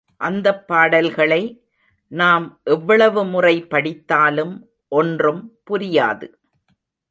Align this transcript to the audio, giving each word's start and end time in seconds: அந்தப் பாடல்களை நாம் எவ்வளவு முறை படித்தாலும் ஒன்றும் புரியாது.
அந்தப் 0.21 0.67
பாடல்களை 0.67 1.43
நாம் 2.11 2.61
எவ்வளவு 2.63 3.25
முறை 3.25 3.55
படித்தாலும் 3.67 4.55
ஒன்றும் 4.91 5.41
புரியாது. 5.69 6.27